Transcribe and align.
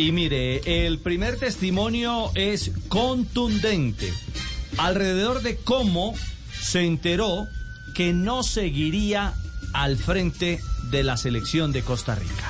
Y 0.00 0.12
mire, 0.12 0.86
el 0.86 0.98
primer 0.98 1.36
testimonio 1.36 2.30
es 2.34 2.70
contundente 2.88 4.10
alrededor 4.78 5.42
de 5.42 5.58
cómo 5.58 6.14
se 6.58 6.86
enteró 6.86 7.46
que 7.94 8.14
no 8.14 8.42
seguiría 8.42 9.34
al 9.74 9.98
frente 9.98 10.58
de 10.84 11.02
la 11.02 11.18
selección 11.18 11.70
de 11.72 11.82
Costa 11.82 12.14
Rica. 12.14 12.48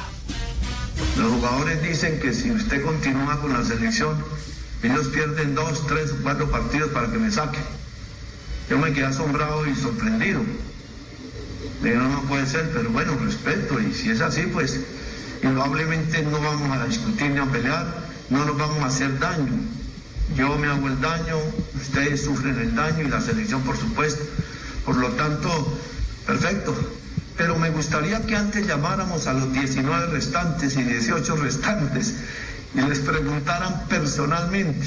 Los 1.19 1.33
jugadores 1.33 1.83
dicen 1.83 2.21
que 2.21 2.33
si 2.35 2.53
usted 2.53 2.85
continúa 2.85 3.41
con 3.41 3.53
la 3.53 3.64
selección, 3.64 4.17
ellos 4.85 5.09
pierden 5.09 5.57
dos, 5.57 5.85
tres 5.89 6.14
cuatro 6.23 6.48
partidos 6.53 6.91
para 6.93 7.11
que 7.11 7.19
me 7.19 7.32
saque. 7.32 7.59
Yo 8.71 8.79
me 8.79 8.93
quedé 8.93 9.07
asombrado 9.07 9.67
y 9.67 9.75
sorprendido. 9.75 10.41
Pero 11.82 12.01
no 12.01 12.23
puede 12.29 12.46
ser, 12.46 12.71
pero 12.73 12.91
bueno, 12.91 13.19
respeto. 13.19 13.80
Y 13.80 13.93
si 13.93 14.11
es 14.11 14.21
así, 14.21 14.43
pues 14.43 14.79
indudablemente 15.43 16.22
no 16.22 16.41
vamos 16.41 16.77
a 16.77 16.84
discutir 16.86 17.30
ni 17.30 17.38
a 17.38 17.46
pelear, 17.46 17.86
no 18.30 18.45
nos 18.45 18.56
vamos 18.56 18.79
a 18.82 18.86
hacer 18.86 19.18
daño. 19.18 19.52
Yo 20.37 20.56
me 20.59 20.69
hago 20.69 20.87
el 20.87 21.01
daño, 21.01 21.37
ustedes 21.80 22.23
sufren 22.23 22.59
el 22.59 22.74
daño 22.74 23.02
y 23.05 23.09
la 23.09 23.20
selección, 23.20 23.62
por 23.62 23.77
supuesto. 23.77 24.23
Por 24.84 24.96
lo 24.96 25.09
tanto, 25.10 25.79
perfecto. 26.27 26.74
Pero 27.37 27.59
me 27.59 27.70
gustaría 27.70 28.24
que 28.27 28.37
antes 28.37 28.66
llamáramos 28.66 29.27
a 29.27 29.32
los 29.32 29.52
19 29.52 30.06
restantes 30.06 30.77
y 30.77 30.82
18 30.82 31.37
restantes 31.37 32.15
y 32.74 32.80
les 32.82 32.98
preguntaran 33.01 33.87
personalmente. 33.88 34.87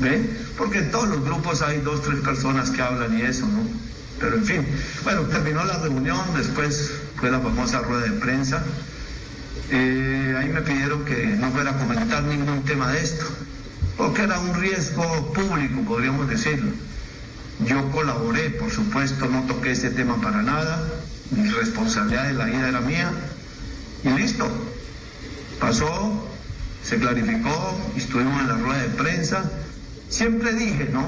¿Ve? 0.00 0.30
Porque 0.56 0.78
en 0.78 0.90
todos 0.90 1.08
los 1.08 1.24
grupos 1.24 1.62
hay 1.62 1.80
dos, 1.80 2.02
tres 2.02 2.20
personas 2.20 2.70
que 2.70 2.82
hablan 2.82 3.18
y 3.18 3.22
eso, 3.22 3.46
¿no? 3.46 3.62
Pero 4.20 4.36
en 4.36 4.44
fin, 4.44 4.66
bueno, 5.04 5.22
terminó 5.22 5.64
la 5.64 5.78
reunión, 5.78 6.20
después 6.36 6.92
fue 7.16 7.30
la 7.30 7.40
famosa 7.40 7.80
rueda 7.80 8.02
de 8.02 8.12
prensa. 8.12 8.62
Eh, 9.70 10.34
ahí 10.38 10.48
me 10.48 10.62
pidieron 10.62 11.04
que 11.04 11.26
no 11.26 11.50
fuera 11.50 11.72
a 11.72 11.78
comentar 11.78 12.22
ningún 12.24 12.62
tema 12.64 12.90
de 12.92 13.02
esto, 13.02 13.26
porque 13.96 14.22
era 14.22 14.38
un 14.38 14.54
riesgo 14.54 15.32
público, 15.32 15.82
podríamos 15.82 16.28
decirlo. 16.28 16.70
Yo 17.66 17.90
colaboré, 17.90 18.50
por 18.50 18.70
supuesto, 18.70 19.26
no 19.26 19.42
toqué 19.42 19.72
ese 19.72 19.90
tema 19.90 20.20
para 20.20 20.42
nada, 20.42 20.88
mi 21.30 21.48
responsabilidad 21.48 22.28
de 22.28 22.34
la 22.34 22.44
vida 22.46 22.68
era 22.68 22.80
mía, 22.80 23.10
y 24.04 24.08
listo. 24.10 24.48
Pasó, 25.60 26.28
se 26.82 26.98
clarificó, 26.98 27.78
estuvimos 27.96 28.40
en 28.40 28.48
la 28.48 28.54
rueda 28.54 28.82
de 28.82 28.88
prensa. 28.90 29.50
Siempre 30.08 30.54
dije, 30.54 30.88
¿no? 30.92 31.04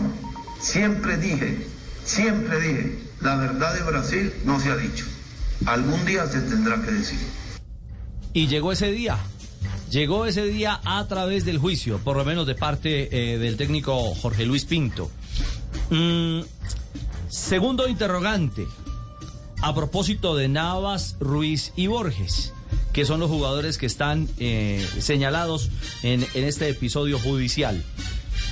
Siempre 0.61 1.17
dije, 1.17 1.67
siempre 2.05 2.61
dije, 2.61 2.99
la 3.21 3.37
verdad 3.37 3.75
de 3.75 3.83
Brasil 3.83 4.33
no 4.45 4.61
se 4.61 4.71
ha 4.71 4.77
dicho. 4.77 5.07
Algún 5.67 6.05
día 6.05 6.27
se 6.27 6.41
tendrá 6.41 6.83
que 6.83 6.91
decir. 6.91 7.19
Y 8.33 8.47
llegó 8.47 8.73
ese 8.73 8.91
día. 8.93 9.19
Llegó 9.91 10.27
ese 10.27 10.45
día 10.45 10.81
a 10.85 11.05
través 11.09 11.45
del 11.45 11.59
juicio, 11.59 11.99
por 11.99 12.17
lo 12.17 12.25
menos 12.25 12.47
de 12.47 12.55
parte 12.55 13.09
eh, 13.35 13.39
del 13.39 13.57
técnico 13.57 14.15
Jorge 14.15 14.47
Luis 14.47 14.65
Pinto. 14.65 15.11
Mm, 15.91 16.43
segundo 17.29 17.89
interrogante, 17.89 18.69
a 19.63 19.75
propósito 19.75 20.37
de 20.37 20.49
Navas, 20.49 21.17
Ruiz 21.19 21.73
y 21.75 21.89
Borges, 21.89 22.53
que 22.93 23.05
son 23.05 23.19
los 23.19 23.29
jugadores 23.29 23.79
que 23.79 23.87
están 23.87 24.29
eh, 24.39 24.89
señalados 25.01 25.71
en, 26.05 26.25
en 26.35 26.45
este 26.45 26.69
episodio 26.69 27.19
judicial. 27.19 27.83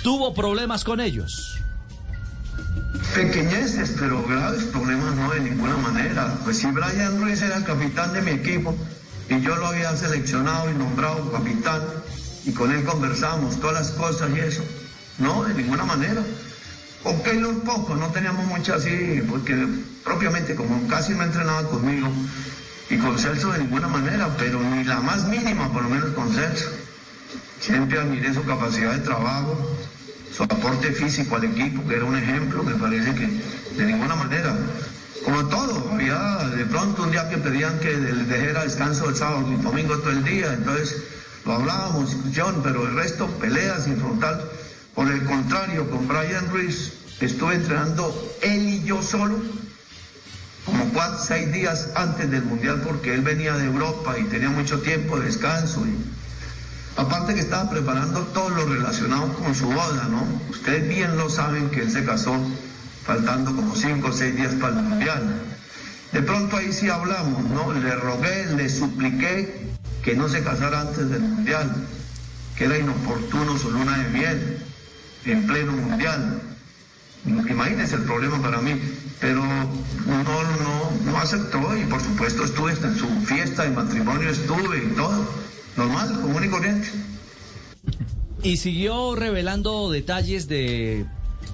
¿Tuvo 0.02 0.34
problemas 0.34 0.82
con 0.82 1.00
ellos? 1.00 1.56
Pequeñeces, 3.14 3.94
pero 3.96 4.24
graves 4.26 4.64
problemas 4.64 5.14
no 5.14 5.30
de 5.30 5.40
ninguna 5.40 5.76
manera. 5.76 6.36
Pues 6.42 6.58
si 6.58 6.66
Brian 6.66 7.20
Ruiz 7.20 7.40
era 7.42 7.58
el 7.58 7.64
capitán 7.64 8.12
de 8.12 8.22
mi 8.22 8.32
equipo 8.32 8.74
y 9.28 9.40
yo 9.40 9.56
lo 9.56 9.66
había 9.66 9.94
seleccionado 9.96 10.70
y 10.70 10.74
nombrado 10.74 11.30
capitán 11.30 11.82
y 12.44 12.52
con 12.52 12.70
él 12.72 12.84
conversamos 12.84 13.60
todas 13.60 13.74
las 13.74 13.90
cosas 13.92 14.30
y 14.34 14.40
eso, 14.40 14.62
no, 15.18 15.44
de 15.44 15.54
ninguna 15.54 15.84
manera. 15.84 16.22
Con 17.02 17.22
Keylor 17.22 17.62
poco, 17.62 17.94
no 17.94 18.08
teníamos 18.08 18.46
mucho 18.46 18.74
así, 18.74 19.22
porque 19.28 19.54
propiamente 20.02 20.54
como 20.54 20.86
casi 20.88 21.12
no 21.12 21.24
entrenaba 21.24 21.68
conmigo 21.68 22.08
y 22.90 22.96
con 22.96 23.18
Celso 23.18 23.52
de 23.52 23.58
ninguna 23.58 23.88
manera, 23.88 24.28
pero 24.38 24.60
ni 24.60 24.84
la 24.84 25.00
más 25.00 25.26
mínima, 25.28 25.70
por 25.72 25.82
lo 25.82 25.90
menos 25.90 26.10
con 26.10 26.32
Celso. 26.32 26.70
Siempre 27.60 27.98
admiré 27.98 28.32
su 28.32 28.42
capacidad 28.44 28.92
de 28.92 29.00
trabajo, 29.00 29.76
su 30.34 30.42
aporte 30.44 30.92
físico 30.92 31.36
al 31.36 31.44
equipo, 31.44 31.86
que 31.86 31.96
era 31.96 32.04
un 32.04 32.16
ejemplo, 32.16 32.62
me 32.62 32.74
parece 32.74 33.14
que 33.14 33.26
de 33.76 33.84
ninguna 33.84 34.14
manera. 34.16 34.56
Como 35.24 35.46
todo, 35.48 35.90
había 35.92 36.48
de 36.56 36.64
pronto 36.66 37.02
un 37.02 37.10
día 37.10 37.28
que 37.28 37.38
pedían 37.38 37.78
que 37.80 37.94
dejara 37.96 38.64
descanso 38.64 39.08
el 39.08 39.16
sábado 39.16 39.46
y 39.52 39.62
domingo 39.62 39.98
todo 39.98 40.10
el 40.10 40.24
día, 40.24 40.52
entonces 40.52 41.02
lo 41.44 41.54
hablábamos, 41.54 42.10
discusión, 42.10 42.60
pero 42.62 42.86
el 42.86 42.94
resto 42.94 43.26
peleas 43.38 43.84
sin 43.84 43.98
frontal. 43.98 44.42
Por 44.94 45.10
el 45.10 45.24
contrario, 45.24 45.88
con 45.90 46.06
Brian 46.06 46.48
Ruiz 46.50 46.92
estuve 47.20 47.54
entrenando 47.54 48.36
él 48.42 48.68
y 48.68 48.82
yo 48.84 49.02
solo, 49.02 49.36
como 50.64 50.84
cuatro, 50.92 51.18
seis 51.26 51.52
días 51.52 51.88
antes 51.94 52.30
del 52.30 52.42
Mundial, 52.44 52.82
porque 52.84 53.14
él 53.14 53.22
venía 53.22 53.56
de 53.56 53.66
Europa 53.66 54.18
y 54.18 54.24
tenía 54.24 54.50
mucho 54.50 54.80
tiempo 54.80 55.18
de 55.18 55.26
descanso. 55.26 55.84
Aparte 56.96 57.34
que 57.34 57.40
estaba 57.40 57.70
preparando 57.70 58.20
todo 58.34 58.50
lo 58.50 58.66
relacionado 58.66 59.32
con 59.34 59.54
su 59.54 59.66
boda, 59.66 60.08
¿no? 60.10 60.26
Ustedes 60.50 60.88
bien 60.88 61.16
lo 61.16 61.30
saben 61.30 61.70
que 61.70 61.82
él 61.82 61.90
se 61.90 62.04
casó 62.04 62.36
faltando 63.08 63.56
como 63.56 63.74
cinco 63.74 64.08
o 64.08 64.12
seis 64.12 64.36
días 64.36 64.52
para 64.60 64.76
el 64.76 64.84
Mundial. 64.84 65.40
De 66.12 66.20
pronto 66.20 66.58
ahí 66.58 66.70
sí 66.74 66.90
hablamos, 66.90 67.42
¿no? 67.44 67.72
Le 67.72 67.94
rogué, 67.96 68.44
le 68.54 68.68
supliqué 68.68 69.70
que 70.04 70.14
no 70.14 70.28
se 70.28 70.44
casara 70.44 70.82
antes 70.82 71.08
del 71.08 71.22
Mundial, 71.22 71.88
que 72.54 72.66
era 72.66 72.78
inoportuno 72.78 73.56
su 73.56 73.70
luna 73.70 73.96
de 73.96 74.10
miel 74.10 74.58
en 75.24 75.46
pleno 75.46 75.72
Mundial. 75.72 76.42
Imagínense 77.24 77.96
el 77.96 78.02
problema 78.02 78.42
para 78.42 78.60
mí, 78.60 78.78
pero 79.20 79.42
no, 79.42 80.22
no, 80.22 81.10
no 81.10 81.18
aceptó 81.18 81.76
y 81.78 81.84
por 81.84 82.02
supuesto 82.02 82.44
estuve 82.44 82.72
en 82.72 82.94
su 82.94 83.08
fiesta 83.22 83.62
de 83.62 83.70
matrimonio, 83.70 84.28
estuve 84.28 84.84
y 84.84 84.94
todo, 84.94 85.26
normal, 85.78 86.20
común 86.20 86.44
y 86.44 86.48
corriente. 86.48 86.90
Y 88.42 88.58
siguió 88.58 89.16
revelando 89.16 89.90
detalles 89.90 90.46
de, 90.46 91.06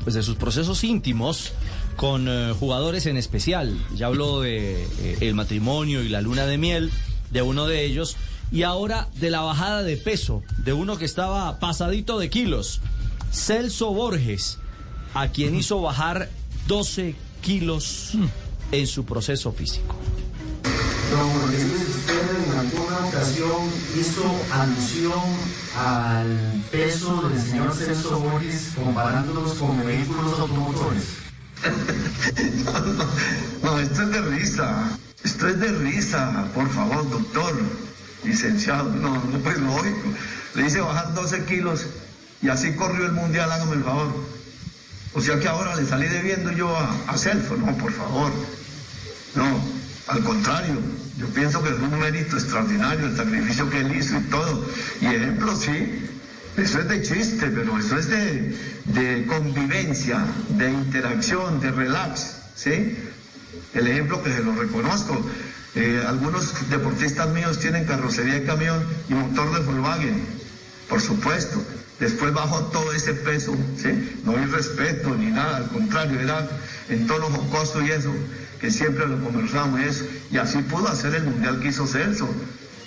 pues, 0.02 0.14
de 0.14 0.22
sus 0.22 0.36
procesos 0.36 0.84
íntimos 0.84 1.52
con 1.96 2.26
eh, 2.28 2.52
jugadores 2.58 3.06
en 3.06 3.16
especial. 3.16 3.78
Ya 3.94 4.06
habló 4.06 4.40
de 4.40 4.82
eh, 4.82 5.18
el 5.20 5.34
matrimonio 5.34 6.02
y 6.02 6.08
la 6.08 6.20
luna 6.20 6.46
de 6.46 6.58
miel 6.58 6.90
de 7.30 7.42
uno 7.42 7.66
de 7.66 7.84
ellos 7.84 8.16
y 8.50 8.62
ahora 8.62 9.08
de 9.16 9.30
la 9.30 9.40
bajada 9.40 9.82
de 9.82 9.96
peso 9.96 10.42
de 10.58 10.72
uno 10.72 10.96
que 10.96 11.04
estaba 11.04 11.58
pasadito 11.58 12.18
de 12.18 12.30
kilos, 12.30 12.80
Celso 13.32 13.92
Borges, 13.92 14.58
a 15.14 15.28
quien 15.28 15.54
hizo 15.56 15.80
bajar 15.80 16.30
12 16.68 17.16
kilos 17.42 18.12
en 18.70 18.86
su 18.86 19.04
proceso 19.04 19.52
físico. 19.52 19.96
Hizo 23.98 24.44
alusión 24.52 25.22
al 25.78 26.62
peso 26.70 27.28
del 27.28 27.40
señor 27.40 27.74
Celso 27.74 28.18
Borges 28.18 28.72
comparándolos 28.74 29.54
con 29.54 29.84
vehículos 29.84 30.38
automotores. 30.40 31.04
no, 32.64 32.80
no, 32.80 33.04
no, 33.62 33.80
esto 33.80 34.02
es 34.02 34.10
de 34.10 34.20
risa. 34.20 34.98
Esto 35.24 35.48
es 35.48 35.58
de 35.58 35.68
risa, 35.68 36.48
por 36.54 36.68
favor, 36.68 37.08
doctor, 37.08 37.54
licenciado. 38.24 38.90
No, 38.90 39.14
no, 39.14 39.38
pues 39.38 39.58
lógico. 39.58 40.08
Le 40.54 40.66
hice 40.66 40.80
bajar 40.80 41.14
12 41.14 41.44
kilos 41.46 41.86
y 42.42 42.48
así 42.50 42.74
corrió 42.74 43.06
el 43.06 43.12
mundial, 43.12 43.50
hágame 43.50 43.76
el 43.76 43.84
favor. 43.84 44.08
O 45.14 45.20
sea 45.20 45.38
que 45.38 45.48
ahora 45.48 45.76
le 45.76 45.86
salí 45.86 46.08
debiendo 46.08 46.52
yo 46.52 46.76
a, 46.76 46.94
a 47.06 47.16
Celso. 47.16 47.56
No, 47.56 47.74
por 47.78 47.92
favor. 47.92 48.32
No, 49.34 49.46
al 50.08 50.24
contrario. 50.24 50.78
Yo 51.18 51.26
pienso 51.28 51.62
que 51.62 51.70
es 51.70 51.76
un 51.76 51.98
mérito 51.98 52.36
extraordinario 52.36 53.06
el 53.06 53.16
sacrificio 53.16 53.70
que 53.70 53.80
él 53.80 53.96
hizo 53.96 54.16
y 54.18 54.22
todo. 54.22 54.66
Y 55.00 55.06
ejemplo, 55.06 55.54
sí, 55.54 56.08
eso 56.56 56.80
es 56.80 56.88
de 56.88 57.02
chiste, 57.02 57.46
pero 57.54 57.78
eso 57.78 57.98
es 57.98 58.08
de, 58.08 59.26
convivencia, 59.26 60.24
de 60.50 60.70
interacción, 60.70 61.60
de 61.60 61.70
relax, 61.70 62.36
¿sí? 62.54 62.96
El 63.74 63.88
ejemplo 63.88 64.22
que 64.22 64.32
se 64.32 64.42
lo 64.42 64.54
reconozco. 64.54 65.20
Eh, 65.76 66.02
algunos 66.06 66.68
deportistas 66.70 67.28
míos 67.30 67.58
tienen 67.58 67.84
carrocería 67.84 68.34
de 68.34 68.44
camión 68.44 68.84
y 69.08 69.14
motor 69.14 69.52
de 69.52 69.60
Volkswagen, 69.66 70.24
por 70.88 71.00
supuesto. 71.00 71.60
Después 71.98 72.32
bajó 72.32 72.60
todo 72.66 72.92
ese 72.92 73.14
peso, 73.14 73.56
¿sí? 73.80 74.20
No 74.24 74.36
hay 74.36 74.46
respeto 74.46 75.14
ni 75.16 75.26
nada, 75.26 75.58
al 75.58 75.68
contrario, 75.68 76.20
era 76.20 76.48
en 76.88 77.06
tono 77.06 77.26
jocoso 77.26 77.84
y 77.84 77.90
eso, 77.90 78.12
que 78.64 78.70
siempre 78.70 79.06
lo 79.06 79.22
conversamos 79.22 79.78
y 79.78 79.84
eso. 79.84 80.04
Y 80.30 80.38
así 80.38 80.56
pudo 80.62 80.88
hacer 80.88 81.14
el 81.14 81.24
mundial 81.24 81.60
que 81.60 81.68
hizo 81.68 81.86
Celso. 81.86 82.26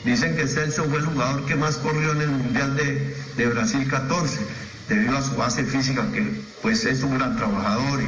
Dicen 0.04 0.36
que 0.36 0.48
Celso 0.48 0.86
fue 0.86 0.98
el 0.98 1.06
jugador 1.06 1.46
que 1.46 1.56
más 1.56 1.76
corrió 1.78 2.14
en 2.14 2.22
el 2.22 2.30
mundial 2.30 2.76
de, 2.76 3.16
de 3.38 3.46
Brasil 3.46 3.88
14, 3.88 4.40
debido 4.90 5.16
a 5.16 5.22
su 5.22 5.36
base 5.36 5.64
física, 5.64 6.04
que 6.12 6.42
pues 6.64 6.84
es 6.86 7.04
un 7.04 7.20
gran 7.20 7.38
trabajador 7.38 8.02
y 8.02 8.08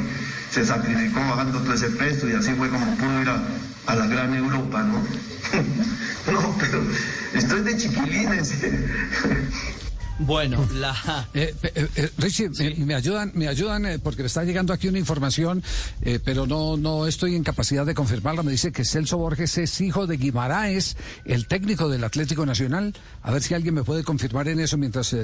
se 0.52 0.66
sacrificó 0.66 1.20
bajando 1.20 1.60
todo 1.60 1.74
ese 1.76 1.92
peso 1.92 2.28
y 2.28 2.34
así 2.34 2.54
fue 2.54 2.70
como 2.70 2.96
pudo 2.98 3.22
ir 3.22 3.30
a, 3.30 3.40
a 3.86 3.96
la 3.96 4.08
gran 4.08 4.34
Europa, 4.34 4.82
¿no? 4.82 4.98
no, 6.32 6.56
pero 6.60 6.82
estoy 7.36 7.62
de 7.62 7.78
chiquilines. 7.78 8.52
Bueno, 10.20 10.68
la... 10.76 11.28
Eh, 11.34 11.56
eh, 11.64 11.88
eh, 11.96 12.10
Richie, 12.18 12.50
me 12.78 12.94
ayudan, 12.94 13.32
me 13.34 13.48
ayudan 13.48 14.00
porque 14.04 14.22
me 14.22 14.28
está 14.28 14.44
llegando 14.44 14.74
aquí 14.74 14.88
una 14.88 15.00
información, 15.00 15.64
pero 16.24 16.46
no, 16.46 16.78
no 16.78 17.08
estoy 17.08 17.36
en 17.36 17.44
capacidad 17.44 17.86
de 17.86 17.96
confirmarla. 17.96 18.44
Me 18.44 18.52
dice 18.52 18.72
que 18.72 18.86
Celso 18.86 19.18
Borges 19.18 19.58
es 19.58 19.80
hijo 19.82 20.08
de 20.08 20.18
Guimaraes, 20.18 20.98
el 21.26 21.48
técnico 21.48 21.90
del 21.90 22.04
Atlético 22.04 22.46
Nacional. 22.46 22.94
A 23.22 23.32
ver 23.32 23.42
si 23.42 23.54
alguien 23.54 23.74
me 23.74 23.84
puede 23.84 24.04
confirmar 24.04 24.48
en 24.50 24.60
eso 24.60 24.78
mientras 24.78 25.16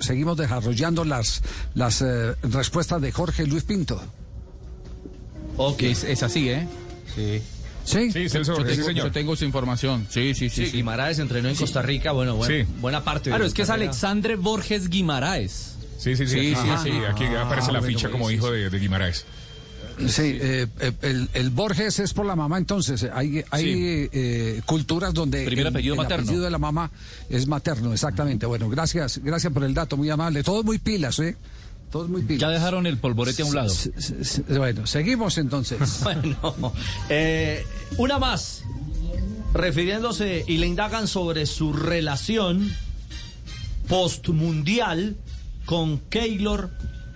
seguimos 0.00 0.36
desarrollando 0.36 1.04
las, 1.04 1.42
las 1.74 2.04
respuestas 2.42 3.00
de 3.00 3.12
Jorge 3.12 3.46
Luis 3.46 3.64
Pinto. 3.64 4.00
Ok, 5.56 5.82
es, 5.82 6.22
así, 6.22 6.48
¿eh? 6.48 6.66
Sí. 7.14 7.42
Sí, 7.84 8.12
sí, 8.12 8.28
Celso, 8.28 8.58
yo, 8.58 8.64
tengo, 8.64 8.84
señor. 8.84 9.06
yo 9.06 9.12
tengo 9.12 9.36
su 9.36 9.44
información. 9.44 10.06
Sí, 10.10 10.34
sí, 10.34 10.48
sí. 10.48 10.66
sí, 10.66 10.72
Guimaraes 10.72 11.18
entrenó 11.18 11.48
en 11.48 11.56
Costa 11.56 11.82
Rica, 11.82 12.12
bueno, 12.12 12.36
bueno 12.36 12.66
buena 12.80 13.02
parte. 13.02 13.30
Claro, 13.30 13.44
es 13.44 13.54
que 13.54 13.62
es 13.62 13.70
Alexandre 13.70 14.36
Borges 14.36 14.88
Guimaraes. 14.88 15.76
Sí, 15.98 16.16
sí, 16.16 16.26
sí. 16.26 16.54
Sí, 16.54 16.70
sí, 16.82 16.90
Aquí 17.10 17.24
aparece 17.26 17.72
la 17.72 17.82
ficha 17.82 18.10
como 18.10 18.30
hijo 18.30 18.50
de, 18.50 18.70
de 18.70 18.78
Guimaraes. 18.78 19.24
Sí, 20.08 20.38
eh, 20.40 20.66
el, 21.02 21.28
el, 21.34 21.50
Borges 21.50 21.98
es 21.98 22.14
por 22.14 22.24
la 22.24 22.34
mamá, 22.34 22.56
entonces 22.56 23.06
hay, 23.12 23.44
hay 23.50 24.08
eh, 24.12 24.62
culturas 24.64 25.12
donde 25.12 25.44
Primer 25.44 25.66
apellido 25.66 25.94
el, 25.94 25.98
materno. 25.98 26.22
apellido 26.22 26.44
de 26.44 26.50
la 26.50 26.58
mamá 26.58 26.90
es 27.28 27.46
materno, 27.46 27.92
exactamente. 27.92 28.46
Bueno, 28.46 28.70
gracias, 28.70 29.20
gracias 29.22 29.52
por 29.52 29.62
el 29.62 29.74
dato, 29.74 29.98
muy 29.98 30.08
amable. 30.08 30.42
Todos 30.42 30.64
muy 30.64 30.78
pilas, 30.78 31.18
¿eh? 31.18 31.36
Todos 31.90 32.08
muy 32.08 32.22
pilas. 32.22 32.40
Ya 32.40 32.48
dejaron 32.50 32.86
el 32.86 32.98
polvorete 32.98 33.42
a 33.42 33.44
un 33.46 33.54
lado. 33.54 33.74
Bueno, 34.48 34.86
seguimos 34.86 35.38
entonces. 35.38 36.00
bueno, 36.04 36.72
eh, 37.08 37.66
una 37.96 38.18
más. 38.18 38.62
Refiriéndose 39.52 40.44
y 40.46 40.58
le 40.58 40.66
indagan 40.68 41.08
sobre 41.08 41.46
su 41.46 41.72
relación 41.72 42.72
postmundial 43.88 45.16
con 45.64 45.98
Keylor 45.98 46.70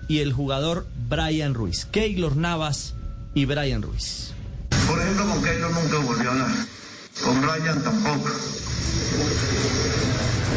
y 0.08 0.18
el 0.18 0.32
jugador 0.32 0.88
Brian 1.08 1.54
Ruiz. 1.54 1.84
Keylor 1.84 2.36
Navas 2.36 2.94
y 3.34 3.44
Brian 3.44 3.82
Ruiz. 3.82 4.32
Por 4.88 5.00
ejemplo, 5.00 5.26
con 5.26 5.42
Keylor 5.42 5.70
nunca 5.70 5.98
volvió 5.98 6.30
a 6.30 6.32
hablar. 6.32 6.50
Con 7.22 7.40
Brian 7.40 7.82
tampoco. 7.84 8.30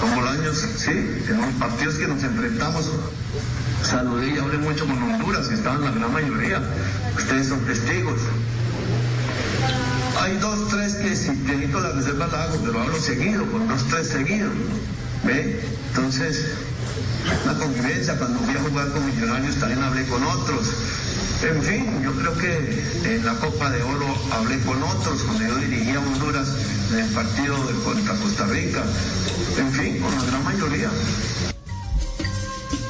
Como 0.02 0.22
los 0.22 0.32
años, 0.32 0.58
sí, 0.78 0.92
en 0.92 1.42
los 1.42 1.54
partidos 1.60 1.96
que 1.96 2.08
nos 2.08 2.24
enfrentamos, 2.24 2.86
saludé 3.84 4.36
y 4.36 4.38
hablé 4.38 4.58
mucho 4.58 4.86
con 4.86 5.02
Honduras, 5.02 5.48
que 5.48 5.56
estaban 5.56 5.84
la 5.84 5.92
gran 5.92 6.12
mayoría. 6.12 6.62
Ustedes 7.16 7.48
son 7.48 7.60
testigos. 7.66 8.20
Hay 10.22 10.38
dos, 10.38 10.68
tres 10.70 10.96
que 10.96 11.16
si 11.16 11.30
necesito 11.32 11.80
la 11.80 11.92
reserva 11.92 12.28
la 12.28 12.44
hago, 12.44 12.58
pero 12.66 12.82
hablo 12.82 13.00
seguido, 13.00 13.46
con 13.52 13.68
dos, 13.68 13.86
tres 13.90 14.08
seguidos. 14.08 14.52
¿Ve? 15.24 15.62
Entonces, 15.90 16.46
la 17.46 17.54
convivencia, 17.54 18.18
cuando 18.18 18.40
fui 18.40 18.56
a 18.56 18.62
jugar 18.62 18.90
con 18.90 19.06
Millonarios 19.06 19.56
también 19.58 19.84
hablé 19.84 20.06
con 20.06 20.24
otros. 20.24 20.68
En 21.42 21.62
fin, 21.62 22.02
yo 22.04 22.12
creo 22.14 22.38
que 22.38 23.16
en 23.16 23.26
la 23.26 23.34
Copa 23.36 23.70
de 23.70 23.84
Oro 23.84 24.08
hablé 24.32 24.60
con 24.62 24.82
otros, 24.82 25.22
cuando 25.22 25.46
yo 25.46 25.56
dirigía 25.58 26.00
Honduras 26.00 26.48
en 26.92 27.00
el 27.00 27.10
partido 27.12 27.56
contra 27.84 28.16
Costa 28.16 28.46
Rica. 28.48 28.84
En 29.58 29.72
fin, 29.72 30.00
con 30.00 30.16
la 30.16 30.24
gran 30.24 30.44
mayoría. 30.44 30.90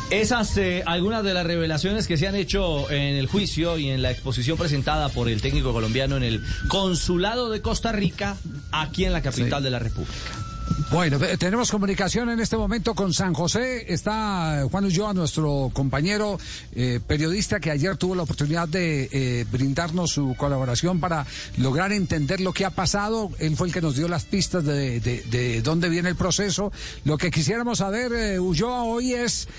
Esas, 0.09 0.56
eh, 0.57 0.83
algunas 0.86 1.21
de 1.24 1.33
las 1.33 1.45
revelaciones 1.45 2.07
que 2.07 2.15
se 2.15 2.27
han 2.27 2.36
hecho 2.36 2.89
en 2.89 3.15
el 3.15 3.27
juicio 3.27 3.77
y 3.77 3.89
en 3.89 4.01
la 4.01 4.09
exposición 4.09 4.57
presentada 4.57 5.09
por 5.09 5.27
el 5.27 5.42
técnico 5.42 5.74
colombiano 5.74 6.15
en 6.15 6.24
el 6.24 6.44
Consulado 6.69 7.50
de 7.50 7.62
Costa 7.62 7.92
Rica, 7.92 8.38
aquí 8.71 9.04
en 9.04 9.12
la 9.12 9.21
capital 9.21 9.62
de 9.62 9.69
la 9.69 9.80
República. 9.80 10.47
Bueno, 10.90 11.19
tenemos 11.38 11.69
comunicación 11.69 12.30
en 12.30 12.40
este 12.40 12.56
momento 12.56 12.96
con 12.96 13.14
San 13.14 13.34
José. 13.34 13.92
Está 13.92 14.66
Juan 14.72 14.86
Ulloa, 14.86 15.14
nuestro 15.14 15.69
compañero 15.74 16.40
eh, 16.75 17.02
periodista 17.06 17.60
que 17.60 17.72
ayer 17.72 17.98
tuvo 17.98 18.16
la 18.16 18.24
oportunidad 18.24 18.69
de 18.69 19.10
eh, 19.12 19.46
brindarnos 19.52 20.12
su 20.12 20.34
colaboración 20.38 21.02
para 21.02 21.25
lograr 21.58 21.92
entender 21.92 22.40
lo 22.40 22.54
que 22.54 22.64
ha 22.64 22.69
pasado. 22.69 23.31
Él 23.40 23.58
fue 23.58 23.68
el 23.68 23.74
que 23.74 23.81
nos 23.81 23.98
dio 23.98 24.08
las 24.08 24.24
pistas 24.24 24.64
de, 24.64 25.02
de, 25.02 25.62
dónde 25.62 25.90
viene 25.90 26.08
el 26.08 26.16
proceso. 26.16 26.72
Lo 27.04 27.18
que 27.18 27.31
quisiéramos 27.31 27.80
saber, 27.80 28.14
eh, 28.14 28.40
Ulloa, 28.40 28.84
hoy 28.84 29.14
es 29.14 29.50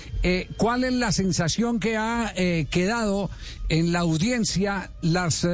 cuál 0.57 0.83
es 0.83 0.93
la 0.93 1.11
sensación 1.11 1.79
que 1.79 1.95
ha 1.95 2.33
quedado 2.69 3.29
en 3.69 3.93
la 3.93 3.99
audiencia 3.99 4.91
las 5.01 5.47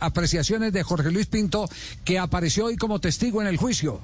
apreciaciones 0.00 0.72
de 0.72 0.82
Jorge 0.82 1.10
Luis 1.10 1.26
Pinto 1.26 1.68
que 2.04 2.18
apareció 2.18 2.64
hoy 2.64 2.76
como 2.76 2.98
testigo 2.98 3.42
en 3.42 3.48
el 3.48 3.58
juicio. 3.58 4.00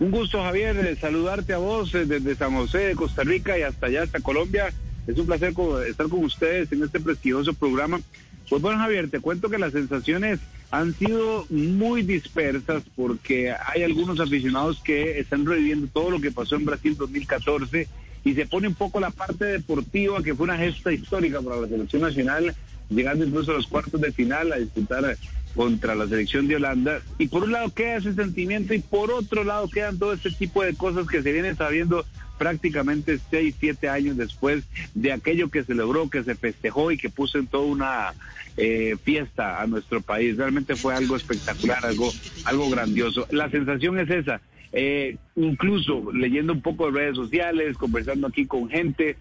Un 0.00 0.10
gusto, 0.10 0.42
Javier, 0.42 0.98
saludarte 1.00 1.52
a 1.52 1.58
vos 1.58 1.94
eh, 1.94 2.04
desde 2.04 2.34
San 2.34 2.52
José 2.54 2.78
de 2.78 2.96
Costa 2.96 3.22
Rica 3.22 3.56
y 3.56 3.62
hasta 3.62 3.86
allá, 3.86 4.02
hasta 4.02 4.20
Colombia. 4.20 4.72
Es 5.06 5.16
un 5.18 5.26
placer 5.26 5.54
estar 5.86 6.08
con 6.08 6.24
ustedes 6.24 6.72
en 6.72 6.82
este 6.82 6.98
prestigioso 6.98 7.54
programa. 7.54 8.00
Pues 8.50 8.60
bueno, 8.60 8.78
Javier, 8.78 9.08
te 9.08 9.20
cuento 9.20 9.48
que 9.48 9.58
las 9.58 9.72
sensaciones 9.72 10.40
han 10.70 10.94
sido 10.94 11.46
muy 11.48 12.02
dispersas 12.02 12.82
porque 12.96 13.52
hay 13.52 13.84
algunos 13.84 14.18
aficionados 14.18 14.80
que 14.82 15.20
están 15.20 15.46
reviviendo 15.46 15.86
todo 15.92 16.10
lo 16.10 16.20
que 16.20 16.32
pasó 16.32 16.56
en 16.56 16.64
Brasil 16.64 16.96
2014 16.96 17.86
y 18.24 18.34
se 18.34 18.46
pone 18.46 18.66
un 18.66 18.74
poco 18.74 18.98
la 18.98 19.10
parte 19.10 19.44
deportiva 19.44 20.22
que 20.22 20.34
fue 20.34 20.44
una 20.44 20.58
gesta 20.58 20.92
histórica 20.92 21.40
para 21.40 21.60
la 21.60 21.68
selección 21.68 22.02
nacional, 22.02 22.54
llegando 22.90 23.24
incluso 23.24 23.52
a 23.52 23.54
los 23.54 23.68
cuartos 23.68 24.00
de 24.00 24.10
final 24.10 24.52
a 24.52 24.56
disputar 24.56 25.16
contra 25.54 25.94
la 25.94 26.06
selección 26.06 26.48
de 26.48 26.56
Holanda. 26.56 27.00
Y 27.18 27.28
por 27.28 27.44
un 27.44 27.52
lado 27.52 27.72
queda 27.72 27.96
ese 27.96 28.14
sentimiento 28.14 28.74
y 28.74 28.80
por 28.80 29.10
otro 29.10 29.44
lado 29.44 29.68
quedan 29.68 29.98
todo 29.98 30.12
este 30.12 30.30
tipo 30.30 30.62
de 30.62 30.74
cosas 30.74 31.06
que 31.06 31.22
se 31.22 31.32
vienen 31.32 31.56
sabiendo 31.56 32.04
prácticamente 32.38 33.18
seis, 33.30 33.54
siete 33.58 33.88
años 33.88 34.16
después 34.16 34.64
de 34.94 35.12
aquello 35.12 35.50
que 35.50 35.64
se 35.64 35.74
logró, 35.74 36.10
que 36.10 36.24
se 36.24 36.34
festejó 36.34 36.90
y 36.90 36.98
que 36.98 37.10
puso 37.10 37.38
en 37.38 37.46
toda 37.46 37.64
una 37.64 38.14
eh, 38.56 38.96
fiesta 39.02 39.62
a 39.62 39.66
nuestro 39.66 40.00
país. 40.00 40.36
Realmente 40.36 40.76
fue 40.76 40.94
algo 40.94 41.16
espectacular, 41.16 41.84
algo, 41.84 42.10
algo 42.44 42.68
grandioso. 42.70 43.26
La 43.30 43.50
sensación 43.50 43.98
es 43.98 44.10
esa. 44.10 44.40
Eh, 44.72 45.18
incluso 45.36 46.10
leyendo 46.12 46.52
un 46.52 46.60
poco 46.60 46.90
de 46.90 46.98
redes 46.98 47.16
sociales, 47.16 47.76
conversando 47.78 48.26
aquí 48.26 48.44
con 48.44 48.68
gente, 48.68 49.16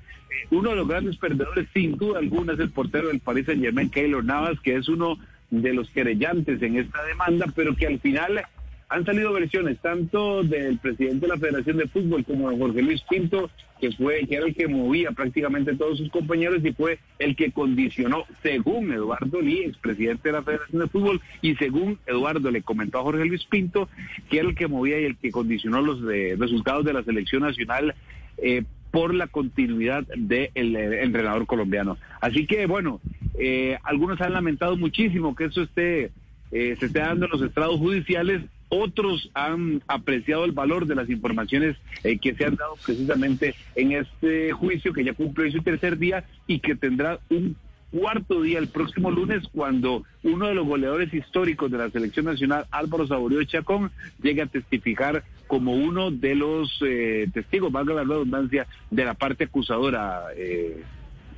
uno 0.50 0.72
de 0.72 0.76
los 0.78 0.88
grandes 0.88 1.18
perdedores 1.18 1.68
sin 1.74 1.96
duda 1.96 2.18
alguna 2.18 2.54
es 2.54 2.60
el 2.60 2.72
portero 2.72 3.10
del 3.10 3.20
Paris 3.20 3.46
Saint 3.46 3.62
Germain, 3.62 3.90
Keylor 3.90 4.26
Navas, 4.26 4.60
que 4.62 4.76
es 4.76 4.90
uno 4.90 5.20
de 5.62 5.74
los 5.74 5.90
querellantes 5.90 6.62
en 6.62 6.78
esta 6.78 7.04
demanda, 7.04 7.46
pero 7.56 7.76
que 7.76 7.88
al 7.88 8.00
final 8.00 8.44
han 8.90 9.06
salido 9.06 9.34
versiones 9.34 9.80
tanto 9.80 10.44
del 10.44 10.78
presidente 10.78 11.22
de 11.22 11.28
la 11.28 11.38
Federación 11.38 11.78
de 11.78 11.88
Fútbol 11.88 12.24
como 12.26 12.50
de 12.50 12.58
Jorge 12.58 12.82
Luis 12.82 13.02
Pinto, 13.10 13.50
que 13.80 13.92
fue 13.92 14.26
que 14.28 14.36
era 14.36 14.46
el 14.46 14.56
que 14.56 14.68
movía 14.68 15.12
prácticamente 15.12 15.76
todos 15.76 15.98
sus 15.98 16.10
compañeros 16.10 16.64
y 16.64 16.74
fue 16.74 17.00
el 17.20 17.36
que 17.36 17.52
condicionó, 17.52 18.26
según 18.42 18.92
Eduardo 18.94 19.42
Lee, 19.42 19.64
expresidente 19.64 20.30
de 20.30 20.34
la 20.34 20.44
Federación 20.44 20.82
de 20.82 20.88
Fútbol, 20.88 21.22
y 21.42 21.56
según 21.56 21.98
Eduardo 22.06 22.52
le 22.52 22.62
comentó 22.62 23.00
a 23.00 23.04
Jorge 23.04 23.26
Luis 23.26 23.44
Pinto, 23.46 23.90
que 24.30 24.40
era 24.40 24.50
el 24.50 24.56
que 24.56 24.68
movía 24.68 25.00
y 25.00 25.06
el 25.06 25.18
que 25.18 25.32
condicionó 25.32 25.82
los 25.82 26.02
resultados 26.02 26.86
de 26.86 26.94
la 26.94 27.04
selección 27.04 27.42
nacional 27.42 27.96
eh, 28.38 28.64
por 28.94 29.16
la 29.16 29.26
continuidad 29.26 30.04
del 30.16 30.76
eh, 30.76 31.04
entrenador 31.04 31.48
colombiano. 31.48 31.98
Así 32.22 32.46
que 32.46 32.68
bueno, 32.68 33.02
eh, 33.40 33.78
algunos 33.84 34.22
han 34.22 34.34
lamentado 34.34 34.78
muchísimo 34.78 35.36
que 35.36 35.46
eso 35.46 35.62
esté 35.64 36.12
eh, 36.52 36.76
se 36.80 36.86
esté 36.86 37.00
dando 37.00 37.26
en 37.26 37.32
los 37.32 37.42
estrados 37.42 37.80
judiciales. 37.80 38.44
Otros 38.70 39.30
han 39.34 39.82
apreciado 39.88 40.46
el 40.46 40.52
valor 40.52 40.88
de 40.88 40.96
las 40.96 41.10
informaciones 41.10 41.78
que 42.02 42.34
se 42.34 42.46
han 42.46 42.56
dado 42.56 42.76
precisamente 42.84 43.54
en 43.76 43.92
este 43.92 44.52
juicio 44.52 44.94
que 44.94 45.04
ya 45.04 45.14
cumplió 45.14 45.52
su 45.52 45.62
tercer 45.62 46.00
día 46.00 46.26
y 46.48 46.60
que 46.60 46.76
tendrá 46.76 47.20
un 47.30 47.56
cuarto 47.94 48.42
día 48.42 48.58
el 48.58 48.70
próximo 48.70 49.12
lunes 49.12 49.44
cuando 49.54 50.04
uno 50.24 50.48
de 50.48 50.56
los 50.56 50.66
goleadores 50.66 51.14
históricos 51.14 51.70
de 51.72 51.78
la 51.78 51.92
selección 51.92 52.26
nacional, 52.26 52.66
Álvaro 52.72 53.08
Saborío 53.08 53.44
Chacón, 53.44 53.92
llegue 54.22 54.42
a 54.42 54.48
testificar 54.48 55.24
como 55.46 55.74
uno 55.74 56.10
de 56.10 56.34
los 56.34 56.80
eh, 56.84 57.28
testigos, 57.32 57.72
valga 57.72 57.94
la 57.94 58.04
redundancia, 58.04 58.66
de 58.90 59.06
la 59.06 59.14
parte 59.14 59.44
acusadora, 59.44 60.24
eh, 60.36 60.82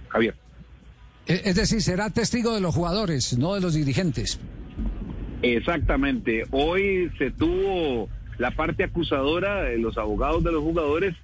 Javier. 0.08 0.36
Es 1.28 1.56
decir, 1.56 1.82
será 1.82 2.10
testigo 2.10 2.54
de 2.54 2.62
los 2.62 2.76
jugadores, 2.76 3.38
no 3.38 3.56
de 3.56 3.62
los 3.62 3.74
dirigentes. 3.74 4.40
Exactamente. 5.42 6.44
Hoy 6.52 7.12
se 7.18 7.32
tuvo 7.32 8.10
la 8.38 8.52
parte 8.52 8.84
acusadora, 8.84 9.72
los 9.78 9.98
abogados 9.98 10.44
de 10.44 10.52
los 10.52 10.62
jugadores 10.62 11.16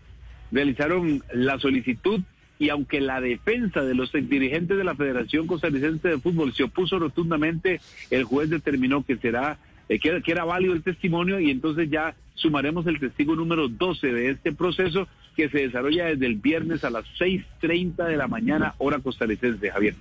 realizaron 0.51 1.23
la 1.33 1.59
solicitud 1.59 2.21
y 2.59 2.69
aunque 2.69 3.01
la 3.01 3.21
defensa 3.21 3.81
de 3.81 3.95
los 3.95 4.11
dirigentes 4.11 4.77
de 4.77 4.83
la 4.83 4.95
Federación 4.95 5.47
Costarricense 5.47 6.09
de 6.09 6.19
Fútbol 6.19 6.53
se 6.53 6.63
opuso 6.63 6.99
rotundamente, 6.99 7.81
el 8.11 8.23
juez 8.23 8.49
determinó 8.49 9.03
que 9.03 9.17
será 9.17 9.57
eh, 9.89 9.99
que, 9.99 10.21
era 10.31 10.45
válido 10.45 10.73
el 10.73 10.83
testimonio 10.83 11.39
y 11.39 11.49
entonces 11.49 11.89
ya 11.89 12.15
sumaremos 12.35 12.85
el 12.87 12.99
testigo 12.99 13.35
número 13.35 13.67
12 13.67 14.13
de 14.13 14.29
este 14.31 14.51
proceso 14.51 15.07
que 15.35 15.49
se 15.49 15.59
desarrolla 15.59 16.05
desde 16.05 16.25
el 16.25 16.35
viernes 16.35 16.83
a 16.83 16.89
las 16.89 17.05
6.30 17.19 18.07
de 18.07 18.17
la 18.17 18.27
mañana, 18.27 18.75
hora 18.77 18.99
costarricense, 18.99 19.69
Javier. 19.69 19.95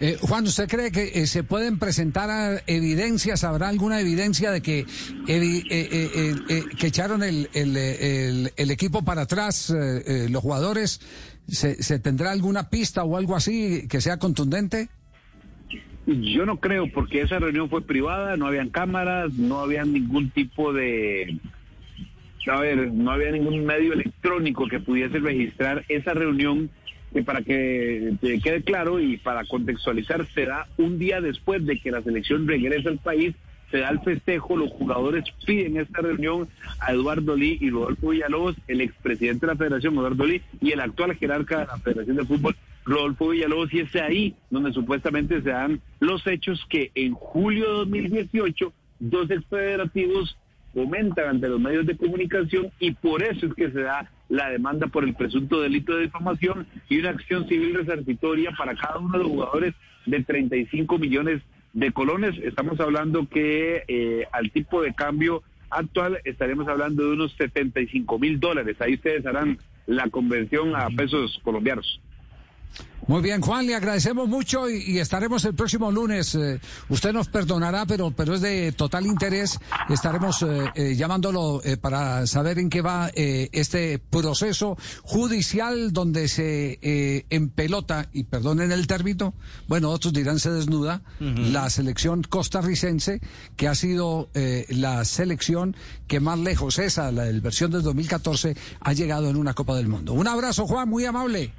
Eh, 0.00 0.16
Juan, 0.20 0.44
¿usted 0.44 0.68
cree 0.68 0.90
que 0.90 1.12
eh, 1.22 1.26
se 1.28 1.44
pueden 1.44 1.78
presentar 1.78 2.28
a 2.28 2.60
evidencias? 2.66 3.44
¿Habrá 3.44 3.68
alguna 3.68 4.00
evidencia 4.00 4.50
de 4.50 4.60
que, 4.60 4.80
eh, 4.80 4.86
eh, 5.28 6.34
eh, 6.48 6.62
que 6.78 6.86
echaron 6.88 7.22
el, 7.22 7.48
el, 7.54 7.76
el- 7.76 8.52
el 8.56 8.70
equipo 8.72 9.04
para 9.04 9.22
atrás 9.22 9.70
eh, 9.70 10.02
eh, 10.06 10.28
los 10.30 10.42
jugadores? 10.42 11.00
¿Se, 11.46 11.80
¿Se 11.82 11.98
tendrá 12.00 12.32
alguna 12.32 12.70
pista 12.70 13.04
o 13.04 13.16
algo 13.16 13.36
así 13.36 13.86
que 13.88 14.00
sea 14.00 14.18
contundente? 14.18 14.88
Yo 16.06 16.44
no 16.44 16.58
creo, 16.58 16.90
porque 16.92 17.22
esa 17.22 17.38
reunión 17.38 17.70
fue 17.70 17.80
privada, 17.80 18.36
no 18.36 18.46
habían 18.46 18.68
cámaras, 18.70 19.32
no 19.34 19.60
había 19.60 19.84
ningún 19.84 20.30
tipo 20.30 20.72
de... 20.72 21.38
A 22.46 22.60
ver, 22.60 22.92
no 22.92 23.10
había 23.10 23.30
ningún 23.30 23.64
medio 23.64 23.92
electrónico 23.92 24.66
que 24.68 24.80
pudiese 24.80 25.18
registrar 25.18 25.84
esa 25.88 26.12
reunión 26.12 26.70
que 27.14 27.22
para 27.22 27.42
que 27.42 28.12
quede 28.42 28.62
claro 28.62 29.00
y 29.00 29.16
para 29.18 29.44
contextualizar, 29.44 30.26
será 30.34 30.66
un 30.76 30.98
día 30.98 31.20
después 31.20 31.64
de 31.64 31.78
que 31.78 31.92
la 31.92 32.02
selección 32.02 32.46
regrese 32.46 32.88
al 32.88 32.98
país, 32.98 33.34
se 33.70 33.78
da 33.78 33.88
el 33.90 34.00
festejo, 34.00 34.56
los 34.56 34.70
jugadores 34.72 35.24
piden 35.46 35.76
esta 35.76 36.02
reunión 36.02 36.48
a 36.80 36.92
Eduardo 36.92 37.36
Lee 37.36 37.58
y 37.60 37.70
Rodolfo 37.70 38.10
Villalobos, 38.10 38.56
el 38.66 38.80
expresidente 38.80 39.46
de 39.46 39.52
la 39.52 39.58
federación, 39.58 39.94
Eduardo 39.94 40.26
Lee, 40.26 40.42
y 40.60 40.72
el 40.72 40.80
actual 40.80 41.14
jerarca 41.14 41.60
de 41.60 41.66
la 41.66 41.78
Federación 41.78 42.16
de 42.16 42.24
Fútbol, 42.24 42.56
Rodolfo 42.84 43.28
Villalobos, 43.28 43.72
y 43.72 43.80
es 43.80 43.94
ahí 43.94 44.34
donde 44.50 44.72
supuestamente 44.72 45.40
se 45.40 45.50
dan 45.50 45.80
los 46.00 46.26
hechos 46.26 46.66
que 46.68 46.90
en 46.96 47.14
julio 47.14 47.64
de 47.64 47.72
2018 47.78 48.72
dos 48.98 49.30
exfederativos 49.30 50.36
comentan 50.74 51.28
ante 51.28 51.48
los 51.48 51.60
medios 51.60 51.86
de 51.86 51.96
comunicación 51.96 52.70
y 52.80 52.90
por 52.90 53.22
eso 53.22 53.46
es 53.46 53.54
que 53.54 53.70
se 53.70 53.80
da 53.80 54.10
la 54.28 54.50
demanda 54.50 54.88
por 54.88 55.04
el 55.04 55.14
presunto 55.14 55.60
delito 55.60 55.96
de 55.96 56.02
difamación 56.02 56.66
y 56.88 56.98
una 56.98 57.10
acción 57.10 57.48
civil 57.48 57.74
resarcitoria 57.74 58.50
para 58.52 58.74
cada 58.74 58.98
uno 58.98 59.16
de 59.16 59.24
los 59.24 59.28
jugadores 59.28 59.74
de 60.06 60.22
35 60.22 60.98
millones 60.98 61.40
de 61.72 61.92
colones. 61.92 62.36
Estamos 62.42 62.80
hablando 62.80 63.28
que 63.28 63.84
eh, 63.88 64.26
al 64.32 64.50
tipo 64.50 64.82
de 64.82 64.94
cambio 64.94 65.42
actual 65.70 66.20
estaremos 66.24 66.68
hablando 66.68 67.04
de 67.04 67.12
unos 67.14 67.32
75 67.34 68.18
mil 68.18 68.40
dólares. 68.40 68.76
Ahí 68.80 68.94
ustedes 68.94 69.24
harán 69.26 69.58
la 69.86 70.08
conversión 70.08 70.74
a 70.74 70.88
pesos 70.88 71.40
colombianos. 71.42 72.00
Muy 73.06 73.20
bien, 73.20 73.42
Juan, 73.42 73.66
le 73.66 73.74
agradecemos 73.74 74.28
mucho 74.30 74.70
y, 74.70 74.82
y 74.92 74.98
estaremos 74.98 75.44
el 75.44 75.54
próximo 75.54 75.92
lunes. 75.92 76.34
Eh, 76.36 76.58
usted 76.88 77.12
nos 77.12 77.28
perdonará, 77.28 77.84
pero, 77.84 78.12
pero 78.12 78.34
es 78.34 78.40
de 78.40 78.72
total 78.72 79.04
interés. 79.04 79.58
Estaremos 79.90 80.40
eh, 80.40 80.70
eh, 80.74 80.96
llamándolo 80.96 81.60
eh, 81.64 81.76
para 81.76 82.26
saber 82.26 82.58
en 82.58 82.70
qué 82.70 82.80
va 82.80 83.10
eh, 83.14 83.50
este 83.52 83.98
proceso 83.98 84.78
judicial 85.02 85.92
donde 85.92 86.28
se 86.28 86.78
eh, 86.80 87.26
empelota, 87.28 88.08
y 88.14 88.24
perdonen 88.24 88.72
el 88.72 88.86
término, 88.86 89.34
bueno, 89.68 89.90
otros 89.90 90.14
dirán 90.14 90.38
se 90.38 90.50
desnuda, 90.50 91.02
la 91.20 91.68
selección 91.68 92.22
costarricense, 92.22 93.20
que 93.56 93.68
ha 93.68 93.74
sido 93.74 94.30
la 94.68 95.04
selección 95.04 95.76
que 96.06 96.20
más 96.20 96.38
lejos, 96.38 96.78
esa, 96.78 97.12
la 97.12 97.24
versión 97.40 97.70
del 97.70 97.82
2014, 97.82 98.56
ha 98.80 98.92
llegado 98.92 99.28
en 99.28 99.36
una 99.36 99.52
Copa 99.52 99.76
del 99.76 99.88
Mundo. 99.88 100.12
Un 100.14 100.28
abrazo, 100.28 100.66
Juan, 100.66 100.88
muy 100.88 101.04
amable. 101.04 101.52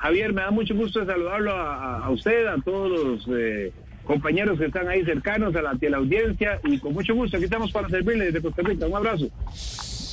Javier, 0.00 0.32
me 0.32 0.42
da 0.42 0.50
mucho 0.50 0.74
gusto 0.74 1.04
saludarlo 1.04 1.52
a, 1.52 1.98
a 1.98 2.10
usted, 2.10 2.46
a 2.46 2.56
todos 2.62 2.90
los 2.90 3.28
eh, 3.38 3.72
compañeros 4.04 4.58
que 4.58 4.66
están 4.66 4.88
ahí 4.88 5.04
cercanos, 5.04 5.54
a 5.54 5.62
la, 5.62 5.70
a 5.70 5.78
la 5.80 5.96
audiencia, 5.98 6.60
y 6.64 6.78
con 6.78 6.94
mucho 6.94 7.14
gusto, 7.14 7.36
aquí 7.36 7.44
estamos 7.44 7.70
para 7.70 7.88
servirle 7.88 8.26
desde 8.26 8.40
Costa 8.40 8.62
Rica. 8.62 8.86
Un 8.86 8.96
abrazo. 8.96 9.28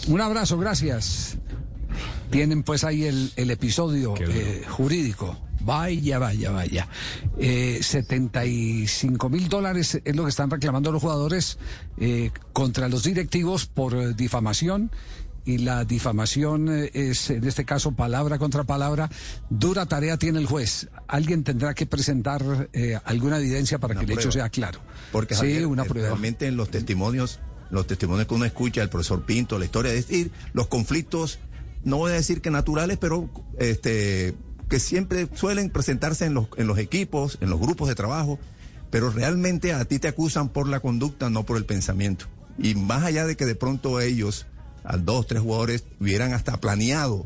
Un 0.10 0.22
abrazo, 0.22 0.58
gracias. 0.58 1.38
Tienen 2.30 2.64
pues 2.64 2.84
ahí 2.84 3.06
el, 3.06 3.32
el 3.38 3.50
episodio 3.50 4.14
eh, 4.20 4.64
jurídico. 4.68 5.38
Vaya, 5.62 6.20
vaya, 6.20 6.52
vaya. 6.52 6.88
Eh, 7.38 7.80
75 7.82 9.30
mil 9.30 9.50
dólares 9.50 10.02
es 10.04 10.16
lo 10.16 10.24
que 10.24 10.30
están 10.30 10.50
reclamando 10.50 10.92
los 10.92 11.02
jugadores 11.02 11.58
eh, 11.98 12.32
contra 12.54 12.88
los 12.88 13.04
directivos 13.04 13.66
por 13.66 13.94
eh, 13.96 14.14
difamación. 14.14 14.92
Y 15.48 15.60
la 15.60 15.86
difamación 15.86 16.68
eh, 16.68 16.92
es, 16.94 17.30
en 17.30 17.46
este 17.46 17.64
caso, 17.64 17.94
palabra 17.94 18.38
contra 18.38 18.66
palabra. 18.66 19.10
Dura 19.50 19.86
tarea 19.86 20.18
tiene 20.18 20.40
el 20.40 20.46
juez. 20.46 20.90
Alguien 21.08 21.46
tendrá 21.46 21.74
que 21.74 21.86
presentar 21.86 22.70
eh, 22.74 23.00
alguna 23.06 23.38
evidencia 23.38 23.80
para 23.80 23.94
Una 23.94 24.02
que 24.02 24.12
el 24.12 24.20
hecho 24.20 24.30
sea 24.30 24.50
claro. 24.50 24.82
Porque 25.14 25.36
sí, 25.36 25.40
Javier, 25.40 25.68
una 25.68 25.84
eh, 25.84 25.88
prueba. 25.88 26.10
realmente 26.10 26.48
en 26.48 26.58
los 26.58 26.70
testimonios, 26.70 27.40
los 27.70 27.88
testimonios 27.88 28.28
que 28.28 28.34
uno 28.34 28.44
escucha 28.44 28.82
del 28.82 28.90
profesor 28.90 29.24
Pinto, 29.24 29.58
la 29.58 29.64
historia 29.64 29.94
es 29.94 30.08
decir, 30.08 30.32
los 30.52 30.68
conflictos, 30.68 31.40
no 31.86 31.96
voy 31.96 32.12
a 32.12 32.16
decir 32.16 32.42
que 32.42 32.52
naturales, 32.52 32.98
pero 32.98 33.30
este 33.58 34.36
que 34.68 34.82
siempre 34.82 35.30
suelen 35.34 35.70
presentarse 35.70 36.26
en 36.26 36.34
los, 36.34 36.48
en 36.58 36.68
los 36.68 36.78
equipos, 36.78 37.38
en 37.40 37.50
los 37.50 37.58
grupos 37.58 37.88
de 37.88 37.96
trabajo, 37.96 38.38
pero 38.90 39.12
realmente 39.12 39.72
a 39.72 39.86
ti 39.86 39.98
te 39.98 40.10
acusan 40.10 40.50
por 40.50 40.68
la 40.68 40.82
conducta, 40.82 41.30
no 41.30 41.46
por 41.46 41.56
el 41.56 41.64
pensamiento. 41.64 42.26
Y 42.58 42.76
más 42.76 43.04
allá 43.04 43.26
de 43.26 43.38
que 43.38 43.46
de 43.46 43.56
pronto 43.56 44.02
ellos, 44.02 44.46
a 44.88 44.98
dos, 44.98 45.28
tres 45.28 45.42
jugadores, 45.42 45.84
hubieran 46.00 46.34
hasta 46.34 46.58
planeado 46.58 47.26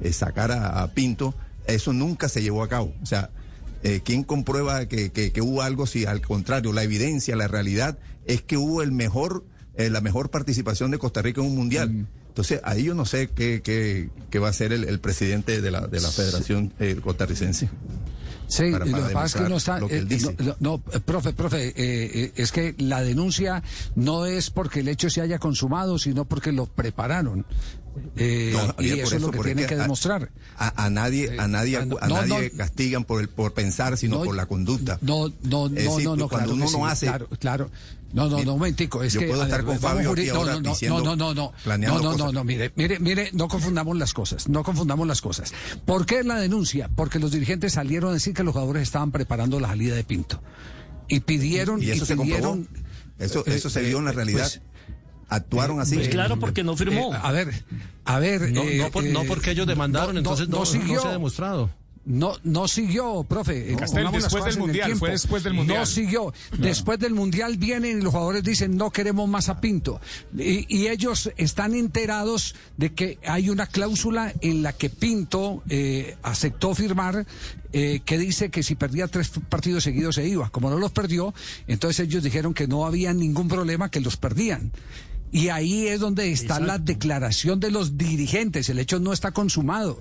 eh, 0.00 0.12
sacar 0.12 0.52
a, 0.52 0.82
a 0.82 0.88
Pinto, 0.92 1.34
eso 1.66 1.92
nunca 1.92 2.28
se 2.28 2.42
llevó 2.42 2.62
a 2.62 2.68
cabo. 2.68 2.94
O 3.02 3.06
sea, 3.06 3.30
eh, 3.82 4.00
¿quién 4.04 4.22
comprueba 4.24 4.86
que, 4.86 5.10
que- 5.10 5.32
que 5.32 5.40
hubo 5.42 5.62
algo 5.62 5.86
si 5.86 6.06
al 6.06 6.20
contrario, 6.20 6.72
la 6.72 6.82
evidencia, 6.82 7.34
la 7.36 7.48
realidad 7.48 7.98
es 8.24 8.40
que 8.42 8.56
hubo 8.56 8.82
el 8.82 8.92
mejor, 8.92 9.44
eh, 9.74 9.90
la 9.90 10.00
mejor 10.00 10.30
participación 10.30 10.90
de 10.90 10.98
Costa 10.98 11.22
Rica 11.22 11.40
en 11.40 11.48
un 11.48 11.56
mundial? 11.56 12.06
Entonces, 12.28 12.60
ahí 12.64 12.84
yo 12.84 12.94
no 12.94 13.06
sé 13.06 13.30
qué, 13.34 13.62
qué, 13.64 14.10
qué 14.30 14.38
va 14.38 14.48
a 14.48 14.50
hacer 14.50 14.72
el, 14.74 14.84
el 14.84 15.00
presidente 15.00 15.62
de 15.62 15.70
la, 15.70 15.86
de 15.86 16.00
la 16.00 16.10
Federación 16.10 16.70
Costarricense. 17.02 17.70
Sí, 18.48 18.70
para- 18.70 18.84
lo 18.84 19.08
que 19.08 19.12
pasa 19.12 19.38
es 19.38 19.44
que 19.44 19.50
no 19.50 19.56
está. 19.56 19.80
lo 19.80 19.88
que 19.88 19.98
él 19.98 20.04
eh, 20.04 20.06
dice. 20.08 20.36
no, 20.38 20.44
no, 20.44 20.56
no, 20.60 20.82
eh, 20.92 21.00
profe, 21.00 21.32
profe, 21.32 21.68
eh, 21.68 21.74
eh, 21.76 22.32
es 22.36 22.52
que 22.52 22.74
la 22.78 23.02
denuncia 23.02 23.62
no 23.94 24.26
es 24.26 24.50
porque 24.50 24.80
el 24.80 24.88
hecho 24.88 25.10
se 25.10 25.20
haya 25.20 25.38
consumado, 25.38 25.98
sino 25.98 26.24
porque 26.24 26.52
lo 26.52 26.66
prepararon. 26.66 27.44
Eh, 28.16 28.52
No, 28.54 28.82
y 28.82 28.90
eso 29.00 29.16
es 29.16 29.22
lo 29.22 29.30
que 29.30 29.38
tienen 29.40 29.64
es 29.64 29.66
que 29.68 29.76
demostrar. 29.76 30.30
A, 30.58 30.84
a 30.86 30.90
nadie, 30.90 31.38
a 31.38 31.48
nadie, 31.48 31.76
a 31.78 31.84
no, 31.84 31.96
nadie 32.08 32.50
no. 32.52 32.58
castigan 32.58 33.04
por 33.04 33.20
el, 33.20 33.28
por 33.28 33.52
pensar, 33.54 33.96
sino 33.96 34.18
No, 34.18 34.24
por 34.24 34.34
la 34.34 34.46
conducta. 34.46 34.98
No, 35.02 35.28
no, 35.28 35.34
no, 35.42 35.66
Es 35.66 35.84
decir, 35.84 36.04
no, 36.04 36.16
no, 36.16 36.28
cuando 36.28 36.52
claro 36.52 36.54
uno 36.54 36.66
que 36.66 36.72
no 36.72 36.78
sí, 36.78 36.92
hace- 36.92 37.06
claro, 37.06 37.28
claro. 37.38 37.70
No, 38.12 38.28
no, 38.30 38.36
no, 38.44 38.52
un 38.54 38.58
momentico, 38.60 39.02
es 39.02 39.12
yo 39.12 39.20
que 39.20 39.26
puedo 39.26 39.42
estar 39.42 39.64
con 39.64 39.78
Fabio 39.78 40.12
aquí 40.12 40.26
no, 40.26 40.36
ahora 40.36 40.54
no, 40.54 40.60
no, 40.60 40.70
diciendo- 40.70 41.02
no, 41.02 41.16
no, 41.16 41.34
no, 41.34 41.52
no, 41.66 41.78
no, 42.00 42.16
no, 42.16 42.32
no, 42.32 42.44
mire, 42.44 42.72
mire, 42.76 42.98
mire, 43.00 43.30
no 43.32 43.48
confundamos 43.48 43.96
las 43.98 44.14
cosas, 44.14 44.48
no 44.48 44.62
confundamos 44.62 45.06
las 45.06 45.20
cosas. 45.20 45.52
¿Por 45.84 46.06
qué 46.06 46.22
la 46.22 46.36
denuncia? 46.40 46.88
Porque 46.94 47.18
los 47.18 47.32
dirigentes 47.32 47.74
salieron 47.74 48.10
a 48.10 48.14
decir 48.14 48.32
que 48.32 48.42
los 48.44 48.52
jugadores 48.54 48.84
estaban 48.84 49.10
preparando 49.10 49.60
la 49.60 49.68
salida 49.68 49.96
de 49.96 50.04
Pinto 50.04 50.40
y 51.08 51.20
pidieron 51.20 51.82
Y 51.82 51.90
eso 51.90 52.06
se 52.06 52.16
pidieron, 52.16 52.64
comprobó. 52.64 52.86
Eso, 53.18 53.40
eh, 53.46 53.56
eso 53.56 53.68
se 53.70 53.80
eh, 53.80 53.88
vio 53.88 53.98
en 53.98 54.04
la 54.06 54.12
eh, 54.12 54.14
realidad. 54.14 54.40
pues, 54.42 54.60
Actuaron 55.28 55.80
así. 55.80 55.96
Pues 55.96 56.08
claro, 56.08 56.38
porque 56.38 56.62
no 56.62 56.76
firmó. 56.76 57.14
eh, 57.14 57.18
a 57.20 57.32
ver, 57.32 57.64
a 58.04 58.18
ver, 58.18 58.52
No, 58.52 58.62
eh, 58.62 58.78
no, 58.78 58.90
por- 58.90 59.04
no 59.04 59.22
eh, 59.22 59.26
porque 59.26 59.50
ellos 59.50 59.66
demandaron, 59.66 60.14
no- 60.14 60.18
entonces 60.20 60.48
no, 60.48 60.58
no 60.58 60.60
no 60.60 60.66
siguió. 60.66 61.00
se 61.02 61.08
ha 61.08 61.12
demostrado. 61.12 61.70
No, 62.08 62.34
no 62.44 62.68
siguió, 62.68 63.24
profe. 63.28 63.72
Eh, 63.72 63.74
Castel, 63.74 64.06
después 64.12 64.44
del 64.44 64.58
Mundial, 64.58 64.94
fue 64.94 65.10
después 65.10 65.42
del 65.42 65.54
Mundial. 65.54 65.80
No 65.80 65.86
siguió. 65.86 66.32
Después 66.56 67.00
del 67.00 67.14
Mundial 67.14 67.56
vienen 67.56 67.98
y 67.98 68.00
los 68.00 68.12
jugadores 68.12 68.44
dicen 68.44 68.76
no 68.76 68.92
queremos 68.92 69.28
más 69.28 69.48
a 69.48 69.60
Pinto. 69.60 70.00
Y, 70.38 70.66
y 70.72 70.86
ellos 70.86 71.32
están 71.36 71.74
enterados 71.74 72.54
de 72.76 72.92
que 72.94 73.18
hay 73.26 73.50
una 73.50 73.66
cláusula 73.66 74.32
en 74.40 74.62
la 74.62 74.72
que 74.72 74.88
Pinto 74.88 75.64
eh, 75.68 76.16
aceptó 76.22 76.76
firmar 76.76 77.26
eh, 77.72 78.00
que 78.04 78.18
dice 78.18 78.50
que 78.50 78.62
si 78.62 78.76
perdía 78.76 79.08
tres 79.08 79.32
partidos 79.48 79.82
seguidos 79.82 80.14
se 80.14 80.28
iba. 80.28 80.48
Como 80.50 80.70
no 80.70 80.78
los 80.78 80.92
perdió, 80.92 81.34
entonces 81.66 82.06
ellos 82.06 82.22
dijeron 82.22 82.54
que 82.54 82.68
no 82.68 82.86
había 82.86 83.12
ningún 83.14 83.48
problema, 83.48 83.90
que 83.90 83.98
los 83.98 84.16
perdían. 84.16 84.70
Y 85.32 85.48
ahí 85.48 85.86
es 85.86 86.00
donde 86.00 86.32
está 86.32 86.60
la 86.60 86.78
declaración 86.78 87.60
de 87.60 87.70
los 87.70 87.98
dirigentes. 87.98 88.68
El 88.68 88.78
hecho 88.78 89.00
no 89.00 89.12
está 89.12 89.32
consumado, 89.32 89.98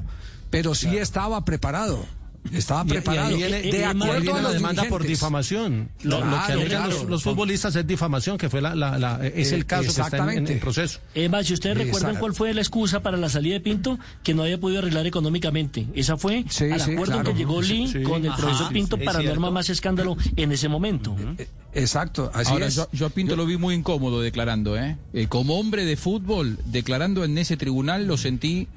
pero 0.50 0.76
sí 0.76 0.98
estaba 0.98 1.44
preparado. 1.46 2.06
Estaba 2.54 2.84
Y- 2.84 2.86
y 2.86 2.90
preparado. 2.90 3.36
viene- 3.38 3.62
de 3.62 3.70
y 3.70 3.76
ahí 3.76 3.84
acuerdo 3.84 4.22
viene 4.22 4.40
a 4.40 4.42
la 4.44 4.52
demanda 4.52 4.84
por 4.86 5.04
difamación. 5.06 5.90
Lo, 6.04 6.24
lo 6.24 6.46
que 6.46 6.52
alegan 6.54 6.68
claro. 6.84 6.90
los, 6.92 7.10
los 7.10 7.24
futbolistas 7.24 7.76
es 7.76 7.88
difamación, 7.88 8.38
que 8.38 8.50
fue 8.50 8.62
la, 8.62 8.76
la- 8.76 8.98
la- 9.00 9.26
es 9.26 9.52
Eh, 9.52 9.56
el 9.56 9.66
caso 9.66 9.84
que 9.84 9.88
está 9.90 10.02
en- 10.02 10.14
en, 10.14 10.20
exactamente. 10.20 10.54
en 10.54 10.60
proceso. 10.60 11.00
Emma, 11.16 11.44
si 11.44 11.54
ustedes 11.54 11.78
recuerdan 11.78 12.18
cuál 12.18 12.34
fue 12.34 12.54
la 12.54 12.62
excusa 12.62 13.02
para 13.02 13.18
la 13.18 13.30
salida 13.30 13.54
de 13.56 13.62
Pinto, 13.62 13.98
que 14.24 14.34
no 14.34 14.44
había 14.44 14.60
podido 14.60 14.80
arreglar 14.80 15.06
económicamente. 15.08 15.88
Esa 15.96 16.18
fue 16.18 16.46
Sí, 16.50 16.66
al 16.72 16.80
sí, 16.82 16.92
acuerdo 16.94 17.14
claro. 17.14 17.32
que 17.32 17.38
llegó 17.38 17.62
Lee 17.62 17.88
Sí, 17.88 18.04
con 18.04 18.24
el 18.24 18.30
ajá, 18.32 18.38
profesor 18.42 18.72
Pinto 18.74 18.98
sí, 18.98 19.04
para 19.04 19.22
no 19.22 19.32
armar 19.32 19.52
más 19.52 19.70
escándalo 19.70 20.16
en 20.36 20.52
ese 20.52 20.70
momento. 20.70 21.16
Eh, 21.38 21.48
Exacto, 21.78 22.32
así 22.34 22.52
Ahora, 22.54 22.68
es. 22.68 22.76
yo, 22.76 22.88
yo 22.94 23.06
a 23.08 23.10
Pinto 23.10 23.36
lo 23.36 23.46
vi 23.46 23.58
muy 23.58 23.76
incómodo 23.76 24.22
declarando, 24.22 24.78
¿eh? 24.78 24.96
Eh, 25.14 25.28
Como 25.28 25.60
hombre 25.60 25.84
de 25.84 25.98
fútbol, 25.98 26.58
declarando 26.66 27.26
en 27.26 27.38
ese 27.38 27.58
tribunal, 27.58 28.06
lo 28.08 28.16
sentí 28.16 28.70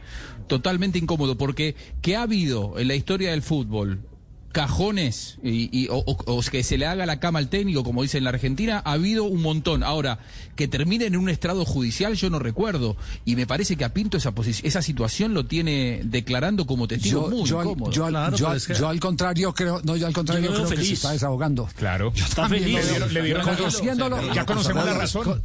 totalmente 0.48 0.98
incómodo, 0.98 1.38
porque 1.38 1.76
¿qué 2.02 2.16
ha 2.16 2.22
habido 2.22 2.78
en 2.78 2.88
la 2.88 2.94
historia 2.94 3.30
del 3.30 3.42
fútbol? 3.42 4.07
Cajones 4.52 5.38
y, 5.42 5.68
y- 5.78 5.88
o, 5.88 5.96
o- 5.98 6.16
o 6.38 6.40
que 6.42 6.62
se 6.62 6.78
le 6.78 6.86
haga 6.86 7.06
la 7.06 7.20
cama 7.20 7.38
al 7.38 7.48
técnico, 7.48 7.84
como 7.84 8.02
dice 8.02 8.18
en 8.18 8.24
la 8.24 8.30
Argentina, 8.30 8.82
ha 8.84 8.92
habido 8.92 9.24
un 9.24 9.42
montón. 9.42 9.82
Ahora, 9.82 10.18
que 10.56 10.66
termine 10.68 11.06
en 11.06 11.16
un 11.16 11.28
estrado 11.28 11.64
judicial, 11.64 12.14
yo 12.14 12.30
no 12.30 12.38
recuerdo. 12.38 12.96
Y 13.24 13.36
me 13.36 13.46
parece 13.46 13.76
que 13.76 13.84
a 13.84 13.92
Pinto 13.94 14.16
esa, 14.16 14.32
esa 14.62 14.82
situación 14.82 15.34
lo 15.34 15.46
tiene 15.46 16.00
declarando 16.04 16.66
como 16.66 16.88
testigo 16.88 17.30
Yo, 17.30 17.36
muy 17.36 17.48
yo, 17.48 17.60
al- 17.60 17.66
incómodo. 17.66 17.92
yo 17.92 18.04
al- 18.06 18.12
Claro, 18.12 18.36
yo 18.36 18.48
al- 18.48 18.58
yo 18.60 18.88
al 18.88 19.00
contrario 19.00 19.54
creo, 19.54 19.80
no, 19.84 19.96
yo 19.96 20.06
al 20.06 20.12
contrario 20.12 20.50
creo 20.50 20.62
que 20.64 20.68
se 20.70 20.76
feliz. 20.76 20.92
está 20.92 21.12
desahogando. 21.12 21.68
Claro. 21.76 22.12
Está 22.14 22.48
feliz. 22.48 22.80
Le 23.00 23.08
le 23.12 23.22
dieron- 23.22 23.46
Conociéndolo- 23.46 24.34
Ya 24.34 24.44
conocemos 24.46 24.84
la 24.84 24.94
razón. 24.94 25.42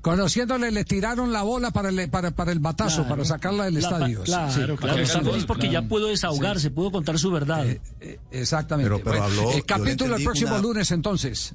Conociéndole, 0.00 0.70
le 0.70 0.84
tiraron 0.84 1.32
la 1.32 1.42
bola 1.42 1.70
para 1.70 1.88
el, 1.88 2.08
para, 2.10 2.30
para 2.30 2.52
el 2.52 2.58
batazo, 2.60 2.96
Claro. 3.02 3.08
para 3.08 3.24
sacarla 3.24 3.64
del 3.64 3.74
La- 3.74 3.80
estadio. 3.80 4.22
Claro, 4.22 4.52
Sí. 4.52 4.60
Está 5.02 5.20
feliz 5.22 5.44
porque 5.44 5.70
ya 5.70 5.82
pudo 5.82 6.08
desahogarse, 6.08 6.70
pudo 6.70 6.90
contar 6.92 7.18
su 7.18 7.30
verdad. 7.30 7.66
Eh, 7.66 8.20
Exactamente. 8.40 8.90
Pero- 8.90 9.02
pero 9.04 9.24
habló- 9.24 9.52
le 9.54 9.62
capítulo 9.62 10.16
el 10.16 10.24
próximo 10.24 10.52
una- 10.52 10.62
lunes 10.62 10.90
entonces. 10.90 11.54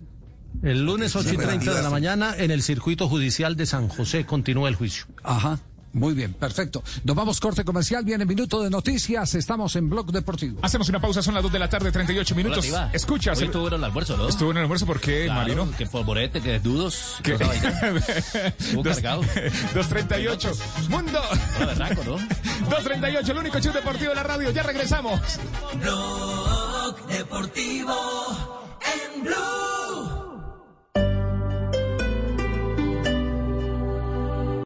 El 0.63 0.85
lunes 0.85 1.15
8 1.15 1.33
y 1.33 1.37
30 1.37 1.73
de 1.73 1.81
la 1.81 1.89
mañana 1.89 2.35
en 2.37 2.51
el 2.51 2.61
circuito 2.61 3.07
judicial 3.07 3.55
de 3.55 3.65
San 3.65 3.87
José 3.87 4.25
continúa 4.25 4.67
el 4.69 4.75
juicio. 4.75 5.05
Ajá. 5.23 5.59
Muy 5.93 6.13
bien, 6.13 6.31
perfecto. 6.33 6.81
Nos 7.03 7.17
vamos 7.17 7.41
corte 7.41 7.65
comercial, 7.65 8.05
viene 8.05 8.23
minuto 8.25 8.63
de 8.63 8.69
noticias, 8.69 9.35
estamos 9.35 9.75
en 9.75 9.89
Blog 9.89 10.09
Deportivo. 10.13 10.59
Hacemos 10.61 10.87
una 10.87 11.01
pausa, 11.01 11.21
son 11.21 11.33
las 11.33 11.43
2 11.43 11.51
de 11.51 11.59
la 11.59 11.67
tarde, 11.69 11.91
38 11.91 12.33
minutos. 12.33 12.65
Hola. 12.69 12.89
Escuchas. 12.93 13.37
Hoy 13.39 13.45
estuvo 13.47 13.67
en 13.67 13.73
el 13.73 13.83
almuerzo, 13.83 14.15
¿no? 14.15 14.29
Estuvo 14.29 14.51
en 14.51 14.57
el 14.57 14.63
almuerzo, 14.63 14.85
¿por 14.85 15.01
qué, 15.01 15.25
Claro, 15.25 15.41
Marino? 15.41 15.69
Que 15.77 15.87
polvorete, 15.87 16.39
que 16.39 16.59
dudos. 16.61 17.15
¿Qué? 17.23 17.35
Que. 17.35 17.43
Estuvo 18.59 18.83
Dos- 18.83 18.93
cargado. 18.95 19.21
238. 19.73 20.51
Mundo. 20.89 21.19
Hola, 21.57 21.65
berraco, 21.65 22.03
¿no? 22.05 22.11
238, 22.69 23.31
el 23.33 23.37
único 23.39 23.59
chute 23.59 23.79
deportivo 23.79 24.11
de 24.11 24.15
la 24.15 24.23
radio. 24.23 24.49
Ya 24.51 24.63
regresamos. 24.63 25.19
Blog 25.81 26.40
Deportivo 27.11 27.93
en 28.79 29.23
Blue. 29.23 29.80